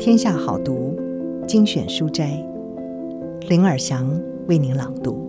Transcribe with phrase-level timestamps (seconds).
[0.00, 0.98] 天下好读
[1.46, 2.42] 精选书斋，
[3.50, 4.10] 林尔祥
[4.48, 5.28] 为您朗读。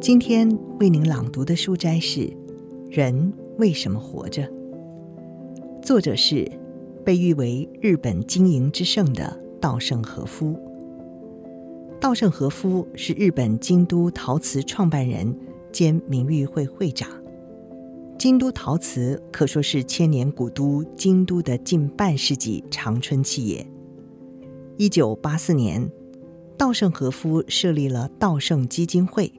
[0.00, 2.20] 今天为您朗读的书斋是
[2.88, 4.42] 《人为什么活着》，
[5.82, 6.48] 作者是
[7.04, 10.54] 被誉为日本经营之圣的稻盛和夫。
[11.98, 15.34] 稻盛和夫是日本京都陶瓷创办人
[15.78, 17.08] 兼名誉会会长。
[18.18, 23.64] 京都陶瓷可说是千年古都京都的近半世纪长春企业。
[24.76, 25.88] 一九八四年，
[26.56, 29.32] 稻盛和夫设立了稻盛基金会，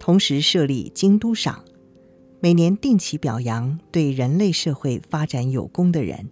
[0.00, 1.64] 同时设立京都赏，
[2.40, 6.30] 每年定期表扬对人类社会发展有功的人。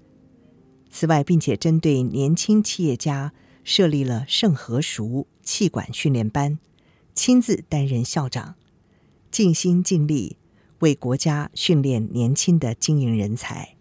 [0.91, 6.59] 此外，并且针对年轻企业家设立了盛和熟气管训练班，
[7.15, 8.57] 亲自担任校长，
[9.31, 10.37] 尽心尽力
[10.81, 13.77] 为国家训练年轻的经营人才。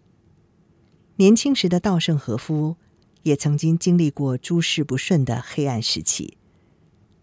[1.16, 2.76] 年轻时的稻盛和夫
[3.22, 6.38] 也曾经经历过诸事不顺的黑暗时期，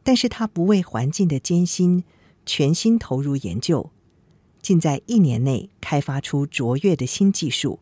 [0.04, 2.04] 但是他不畏环境的艰辛，
[2.46, 3.92] 全心投入研究，
[4.62, 7.80] 竟在一年内开发出卓越的新技术。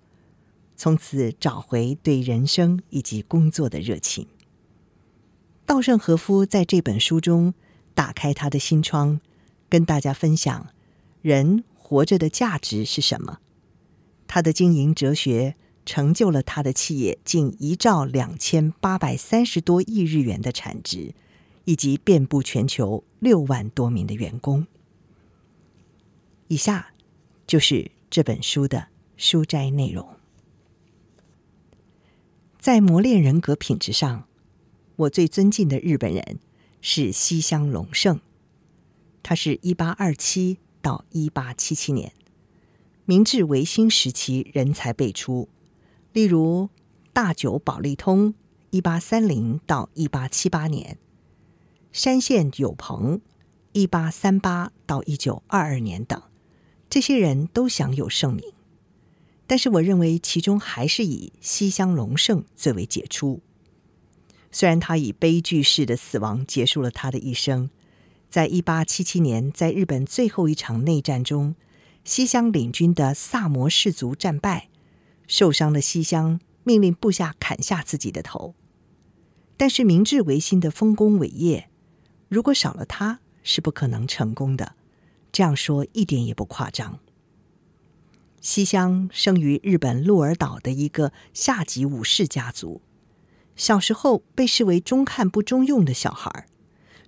[0.76, 4.28] 从此找回对人生以及工作的热情。
[5.66, 7.54] 稻盛和夫在这本书中
[7.94, 9.22] 打开他的心窗，
[9.74, 10.68] 跟大家分享
[11.24, 13.40] 人活着的价值是什么。
[14.28, 21.16] 他的经营哲学成就了他的企业近一兆两千八百三十多亿日元的产值，
[21.66, 24.68] 以及遍布全球六万多名的员工。
[26.50, 26.94] 以下
[27.48, 30.08] 就是这本书的书斋内容。
[32.60, 34.28] 在磨练人格品质上，
[34.98, 36.38] 我最尊敬的日本人
[36.80, 38.20] 是西乡隆盛。
[39.24, 42.12] 他是一八二七到一八七七年，
[43.06, 45.48] 明治维新时期人才辈出，
[46.12, 46.70] 例如
[47.14, 48.36] 大久保利通
[48.70, 50.98] （一八三零到一八七八年）、
[51.94, 53.22] 山县有朋
[53.72, 56.22] （一八三八到一九二二年）等，
[56.90, 58.44] 这些人都享有盛名。
[59.48, 63.42] 但是，我认为其中还是以西乡隆盛最为杰出。
[64.52, 67.70] 虽然他以悲剧式的死亡结束了他的一生，
[68.34, 71.54] 在一八七七年，在日本最后一场内战中，
[72.04, 74.70] 西乡领军的萨摩氏族战败，
[75.28, 78.56] 受伤的西乡命令部下砍下自己的头。
[79.56, 81.70] 但是，明治维新的丰功伟业，
[82.28, 84.74] 如果少了他，是不可能成功的。
[85.32, 86.98] 这样说一点也不夸张。
[88.42, 92.82] 西乡生于日本鹿儿岛的一个下级武士家族，
[93.56, 96.48] 小时候被视为中看不中用的小孩儿，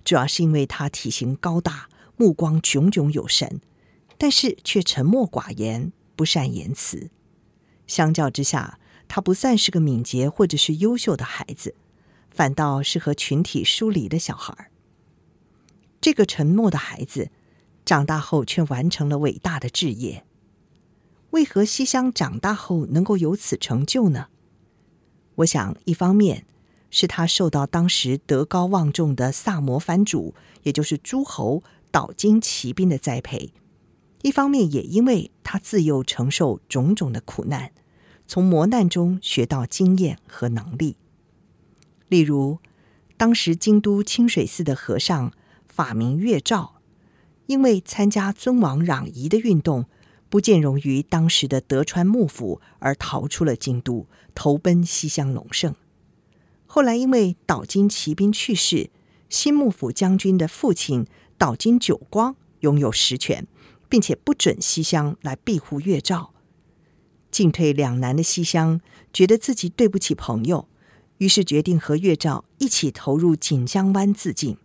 [0.06, 3.60] 主要是因为他体型高大，目光炯炯有神，
[4.16, 7.10] 但是却沉默寡言，不善言辞。
[7.88, 8.78] 相较之下，
[9.08, 11.74] 他不算是个敏捷或者是优秀的孩子，
[12.30, 14.70] 反倒是和群体疏离的小孩。
[16.00, 17.32] 这个沉默的孩子，
[17.84, 20.24] 长大后却完成了伟大的志业。
[21.30, 24.28] 为何西乡长大后能够有此成就呢？
[25.34, 26.46] 我想，一方面
[26.98, 33.52] 是他受到当时德高望重的萨摩藩主，也就是诸侯岛津骑兵的栽培；
[34.22, 37.72] 一方面也因为他自幼承受种种的苦难，
[38.26, 40.96] 从磨难中学到经验和能力。
[42.08, 42.60] 例如，
[43.18, 45.34] 当时京都清水寺的和尚
[45.68, 46.76] 法名月照，
[47.44, 49.84] 因为参加尊王攘夷的运动。
[50.30, 55.74] 不见容于当时的德川幕府，而逃出了京都，投奔西乡隆盛。
[56.66, 58.90] 后来因为岛津骑兵去世，
[59.28, 61.06] 新幕府将军的父亲
[61.38, 63.46] 岛津久光拥有实权，
[63.88, 66.32] 并且不准西乡来庇护月照。
[67.30, 68.80] 进退两难的西乡
[69.12, 70.68] 觉得自己对不起朋友，
[71.18, 74.56] 于是决定和月照一起投入锦江湾自尽，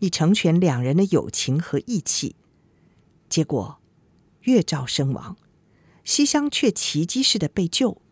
[0.00, 2.36] 以成全两人的友情和义气。
[3.28, 3.78] 结果。
[4.44, 5.38] 月照身亡，
[6.04, 8.02] 西乡却奇迹似的被救。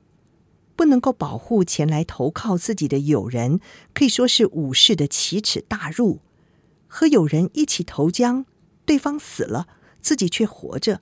[0.74, 3.60] 不能够保护前来投靠自己的友人，
[3.92, 6.20] 可以说是武士的奇耻大辱。
[6.86, 8.44] 和友人一起投江，
[8.84, 9.66] 对方死了，
[10.00, 11.00] 自己却活着，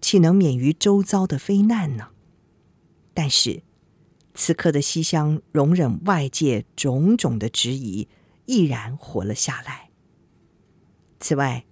[0.00, 2.08] 岂能免于周遭的非难呢？
[3.14, 3.62] 但是，
[4.34, 8.08] 此刻的西乡容忍外界种种的质疑，
[8.46, 9.90] 毅然活了下来。
[11.18, 11.64] 此外，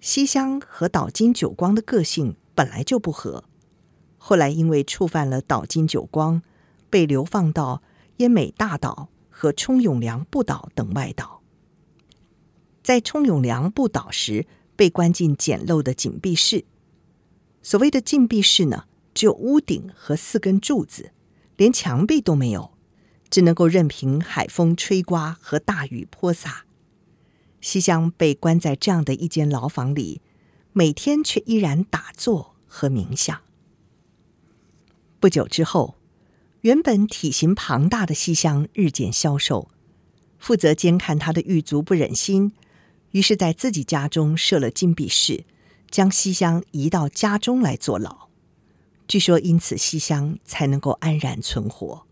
[0.00, 3.44] 西乡和岛津久光的个性本来就不合，
[4.16, 6.42] 后来因为触犯了岛津久光，
[6.90, 7.82] 被流放到
[8.18, 11.42] 奄美大岛和冲永良部岛等外岛。
[12.82, 16.64] 在冲永良部岛时，被关进简陋的紧闭室。
[17.62, 21.12] 所谓的禁闭室呢，只有屋顶和四根柱子，
[21.56, 22.70] 连墙壁都没有，
[23.28, 26.64] 只能够任凭海风吹刮和大雨泼洒。
[27.60, 30.22] 西乡被关在这样的一间牢房里，
[30.72, 33.38] 每天却依然打坐和冥想。
[35.20, 35.96] 不久之后，
[36.68, 39.70] 原本体型庞大的西厢日渐消瘦，
[40.38, 42.52] 负责监看他的狱卒不忍心，
[43.12, 45.46] 于是在自己家中设了禁闭室，
[45.90, 48.28] 将西厢移到家中来坐牢。
[49.06, 52.06] 据说因此西厢才能够安然存活。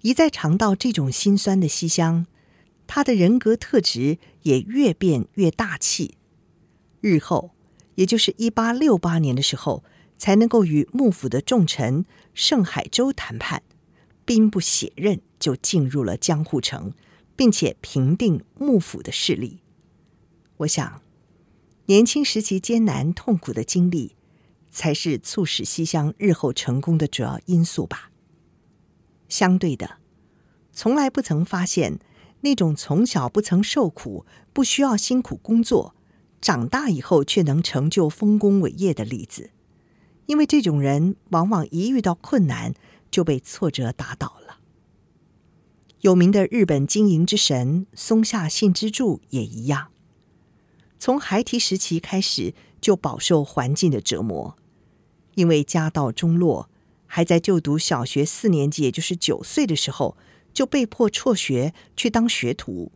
[0.00, 2.26] 一再尝到这种辛酸的西厢，
[2.88, 6.16] 他的人格特质也越变越大气。
[7.00, 7.52] 日后，
[7.94, 9.84] 也就是一八六八年的时候。
[10.20, 13.62] 才能够与幕府的重臣盛海洲谈判，
[14.26, 16.92] 兵不血刃就进入了江户城，
[17.34, 19.60] 并且平定幕府的势力。
[20.58, 21.00] 我想，
[21.86, 24.14] 年轻时期艰难痛苦的经历，
[24.70, 28.10] 才是促使西乡日后成功的主要因素吧。
[29.26, 29.96] 相对的，
[30.70, 31.98] 从来不曾发现
[32.42, 35.94] 那种从小不曾受苦、不需要辛苦工作，
[36.42, 39.48] 长大以后却能成就丰功伟业的例子。
[40.30, 42.72] 因为这种人往往一遇到困难
[43.10, 44.60] 就被挫折打倒了。
[46.02, 49.88] 有名的日本经营之神松下幸之助也一样，
[51.00, 54.56] 从孩提时期开始就饱受环境的折磨，
[55.34, 56.70] 因为家道中落，
[57.06, 60.16] 还在就读小学四年级，也就是九岁的时候，
[60.54, 62.92] 就被迫辍学去当学徒。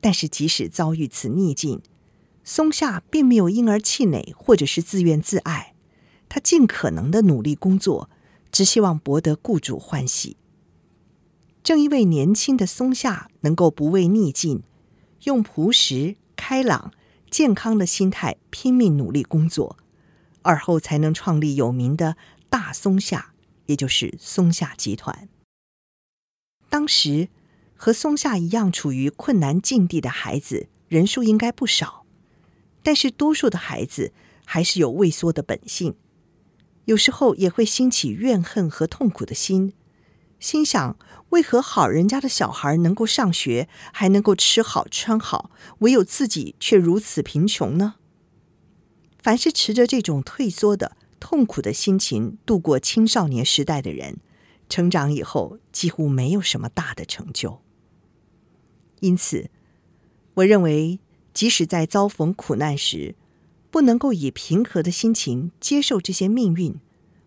[0.00, 1.82] 但是即使遭遇此逆境，
[2.42, 5.73] 松下并没有因而气馁或者是自怨自艾。
[6.34, 8.10] 他尽可能的努力工作，
[8.50, 10.36] 只希望博得雇主欢喜。
[11.62, 14.64] 正因为年轻的松下能够不畏逆境，
[15.22, 16.92] 用朴实、开朗、
[17.30, 19.76] 健康的心态拼命努力工作，
[20.42, 22.16] 而后才能创立有名的
[22.50, 23.32] 大松下，
[23.66, 25.28] 也就是松下集团。
[26.68, 27.28] 当时
[27.76, 32.04] 和松下一样处于困难境地的孩子人数应该不少，
[32.82, 34.12] 但是多数的孩子
[34.44, 35.94] 还是有畏缩的本性。
[36.86, 39.72] 有时候也会兴起怨恨和痛苦的心，
[40.38, 40.96] 心想：
[41.30, 47.94] 为何好人家的小孩能够上学，还能够吃好穿好，唯有自己却如此贫穷呢？
[49.22, 54.18] 凡是持着这种退缩的、痛苦的心情度过青少年时代的人，
[54.68, 57.62] 成长以后几乎没有什么大的成就。
[59.00, 59.50] 因此，
[60.34, 61.00] 我认为，
[61.32, 63.14] 即使在遭逢苦难时，
[63.74, 66.76] 不能够以平和的心情接受这些命运，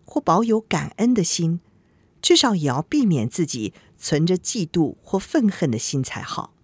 [0.06, 1.60] 或保有感恩的心，
[2.22, 6.54] 至少也要避免自己存着嫉妒或愤恨的心才好。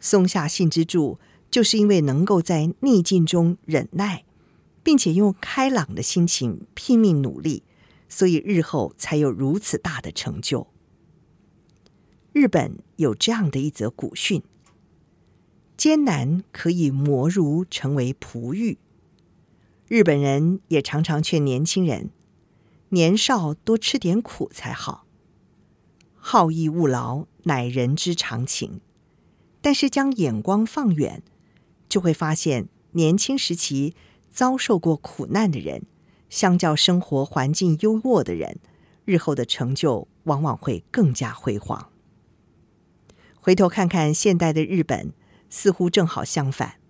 [0.00, 1.20] 松下幸之助
[1.52, 4.24] 就是因为能够在逆境中忍耐，
[4.82, 7.62] 并且用开朗的心情拼命努力，
[8.08, 10.66] 所以日后才有如此大的成就。
[12.32, 14.42] 日本有这样的一则古训。
[15.84, 18.78] 艰难可以磨如成为璞玉。
[19.86, 22.08] 日本人也常常劝年轻人，
[22.88, 25.04] 年少多吃点苦才好。
[26.14, 28.80] 好逸恶劳乃人之常情，
[29.60, 31.22] 但是将眼光放远，
[31.86, 33.94] 就会发现年轻时期
[34.30, 35.82] 遭受过苦难的人，
[36.30, 38.58] 相较生活环境优渥的人，
[39.04, 41.90] 日后的成就往往会更加辉煌。
[43.38, 45.12] 回头看看现代的日本。
[45.56, 46.80] 似乎正好相反，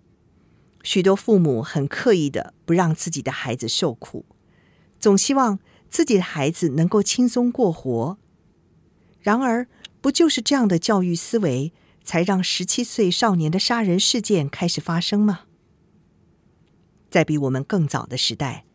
[0.81, 4.25] 许多父母很刻意的不让自己的孩子受苦，
[4.99, 8.17] 总希望自己的孩子能够轻松过活。
[9.21, 9.67] 然而，
[10.01, 15.41] 不就是这样的教育思维，才让十七岁少年的杀人事件开始发生吗？
[17.11, 18.65] 在比我们更早的时代，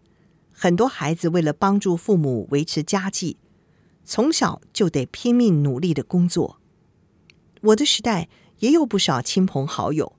[0.52, 3.38] 很多孩子为了帮助父母维持家计，
[4.04, 6.60] 从小就得拼命努力的工作。
[7.62, 8.28] 我的时代。
[8.60, 10.14] 也有不少亲朋好友，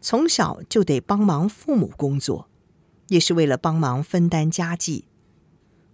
[0.00, 2.48] 从小就得帮忙父母工作，
[3.08, 5.04] 也是为了帮忙分担家计。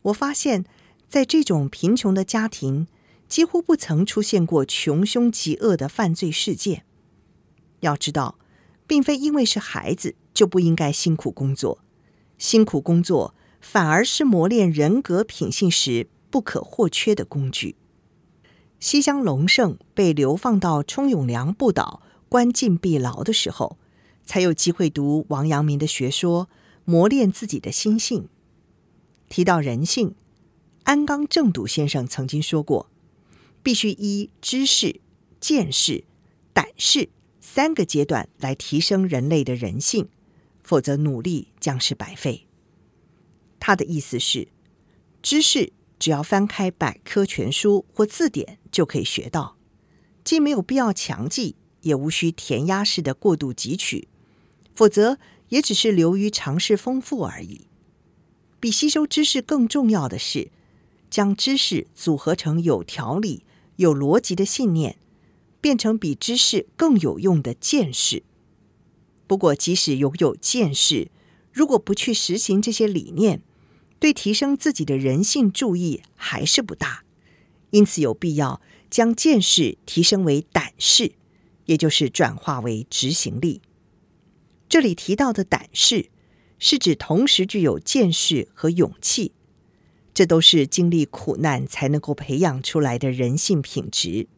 [0.03, 0.65] 我发现，
[1.09, 2.87] 在这种贫穷的家庭，
[3.29, 6.85] 几乎不曾出现过穷凶极恶的犯罪事件。
[7.81, 8.39] 要知道，
[8.87, 11.79] 并非因为是孩子就不应该辛苦工作，
[12.39, 17.77] 辛苦工作反而是磨练人格品性时不可或缺的工具。
[18.79, 23.79] 西乡隆盛被流放到冲永良不岛关禁闭牢的时候，
[24.25, 26.49] 才有机会读王阳明的学说，
[26.85, 28.29] 磨练自己的心性。
[29.29, 30.15] 提到人性，
[30.85, 32.91] 安冈正笃先生曾经说过，
[33.63, 35.01] 必须依知识、
[35.41, 36.05] 见识、
[36.53, 37.09] 胆识
[37.41, 40.09] 三个阶段来提升人类的人性，
[40.63, 42.47] 否则努力将是白费。
[43.59, 44.49] 他的意思是，
[45.23, 49.57] 知识只要翻开百科全书或字典就可以学到，
[50.25, 54.09] 既没有必要强记，也无需填鸭式的过度汲取，
[54.75, 57.67] 否则也只是流于常识丰富而已。
[58.59, 60.51] 比吸收知识更重要的是，
[61.09, 63.45] 将知识组合成有条理、
[63.77, 64.99] 有逻辑的信念，
[65.61, 68.23] 变成比知识更有用的见识。
[69.27, 71.11] 不过，即使拥有见识，
[71.53, 73.43] 如果不去实行这些理念，
[73.99, 77.05] 对提升自己的人性注意还是不大。
[77.71, 78.61] 因此，有必要
[78.91, 81.13] 将见识提升为胆识，
[81.67, 83.61] 也就是转化为执行力。
[84.69, 86.11] 这里提到的胆识，
[86.59, 89.33] 是指同时具有见识和勇气，
[90.15, 94.29] 这都是经历苦难才能够培养出来的人性品质。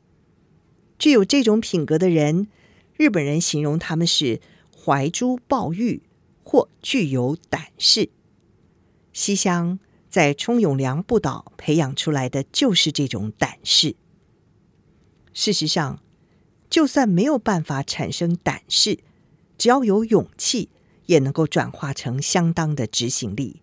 [0.98, 2.48] 具有这种品格的人，
[2.96, 4.40] 日本人形容他们是。
[4.80, 6.00] 怀珠抱玉，
[6.42, 8.08] 或具有胆识。
[9.18, 13.96] 西乡在冲永良不岛培养出来的就是这种胆识。
[15.32, 16.00] 事实上，
[16.70, 19.00] 就算没有办法产生胆识，
[19.58, 20.70] 只要有勇气，
[21.06, 23.60] 也能够转化成相当的执行力。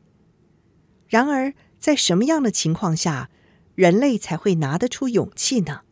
[1.07, 3.29] 然而，在什么样的情况下，
[3.75, 5.83] 人类才会拿得出勇气呢？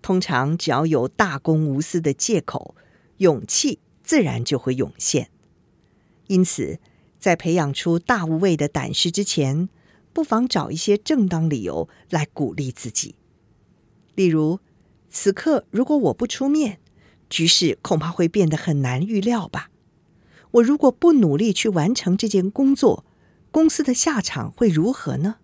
[0.00, 2.76] 通常，只要有大公无私的借口，
[3.16, 3.80] 勇气。
[4.04, 5.30] 自然就会涌现。
[6.26, 6.80] 因此，
[7.22, 9.68] 在培养出大无畏的胆识之前，
[10.12, 13.14] 不妨找一些正当理由来鼓励自己。
[14.16, 14.58] 例如，
[15.08, 16.80] 此刻如果我不出面，
[17.30, 19.70] 局势恐怕会变得很难预料吧？
[20.50, 23.04] 我如果不努力去完成这件工作，
[23.52, 25.36] 公司的下场会如何呢？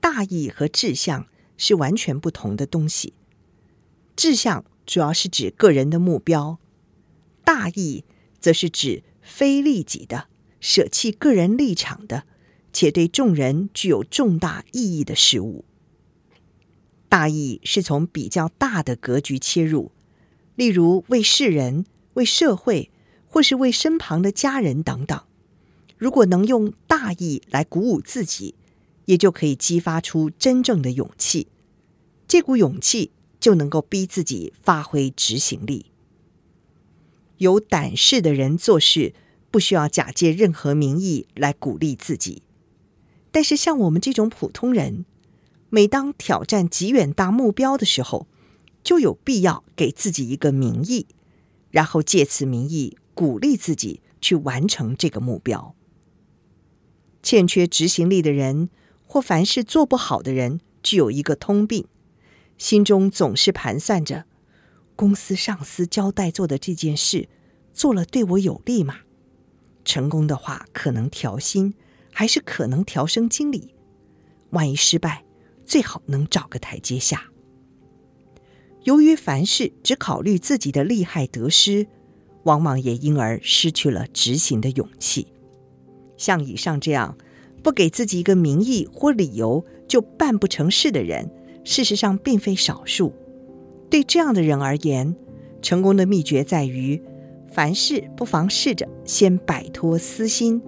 [0.00, 1.26] 大义和志向
[1.58, 3.12] 是完全不同的东西。
[4.16, 6.58] 志向主要是指个人的目标。
[7.44, 8.06] 大义
[8.40, 10.28] 则是指非利己的、
[10.60, 12.24] 舍弃个人立场的，
[12.72, 15.64] 且对众人具有重大意义的事物。
[17.08, 19.90] 大义是从比较大的格局切入，
[20.54, 22.90] 例如为世人、为社会，
[23.26, 25.20] 或是为身旁的家人等等。
[25.96, 28.54] 如果能用大义来鼓舞自己，
[29.06, 31.48] 也就可以激发出真正的勇气。
[32.26, 35.86] 这股勇气就能够逼自己发挥执行力。
[37.44, 39.12] 有胆识的人做事
[39.50, 42.42] 不需要假借任何名义来鼓励自己，
[43.30, 45.04] 但是像我们这种普通人，
[45.68, 48.26] 每当挑战极远大目标的时候，
[48.82, 51.06] 就有必要给自己一个名义，
[51.70, 55.74] 然后借此名义鼓励自己去完成这个目标。
[57.22, 58.70] 欠缺执行力的人，
[59.06, 61.86] 或凡事做不好的人，具有一个通病，
[62.56, 64.24] 心中总是盘算着。
[64.96, 67.28] 公司上司交代做的这件事，
[67.72, 69.00] 做了对我有利吗？
[69.84, 71.74] 成功的话，可能调薪，
[72.12, 73.74] 还是可能调升经理？
[74.50, 75.24] 万一失败，
[75.66, 77.30] 最好能找个台阶下。
[78.84, 81.86] 由于凡事只考虑自己的利害得失，
[82.44, 85.26] 往往也因而失去了执行的勇气。
[86.16, 87.18] 像以上这样，
[87.62, 91.30] 不给自己一个名义或理由就办不成事的人，
[91.64, 93.12] 事实上并非少数。
[93.94, 95.14] 对这样的人而言，
[95.62, 97.00] 成功的秘诀在于，
[97.52, 100.60] 凡事不妨试着先摆脱私心，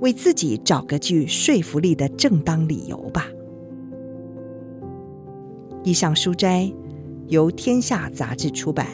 [0.00, 3.28] 为自己找个具说服力的正当理由吧。
[5.84, 6.68] 以上书摘
[7.28, 8.88] 由天下杂志出版，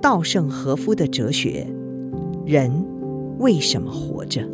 [0.00, 1.66] 稻盛和夫的哲学：
[2.46, 2.72] 人
[3.38, 4.48] 为什么活着？